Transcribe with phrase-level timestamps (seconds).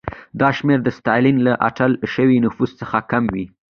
[0.39, 3.35] دا شمېر د ستالین له اټکل شوي نفوس څخه کم و.